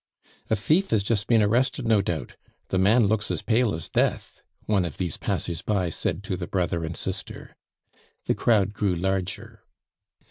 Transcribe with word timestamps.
"A 0.49 0.55
thief 0.55 0.89
has 0.89 1.03
just 1.03 1.27
been 1.27 1.43
arrested 1.43 1.85
no 1.85 2.01
doubt, 2.01 2.35
the 2.69 2.79
man 2.79 3.05
looks 3.05 3.29
as 3.29 3.43
pale 3.43 3.71
as 3.75 3.87
death," 3.87 4.41
one 4.65 4.83
of 4.83 4.97
these 4.97 5.15
passers 5.15 5.61
by 5.61 5.91
said 5.91 6.23
to 6.23 6.35
the 6.35 6.47
brother 6.47 6.83
and 6.83 6.97
sister. 6.97 7.55
The 8.25 8.33
crowd 8.33 8.73
grew 8.73 8.95
larger. 8.95 9.61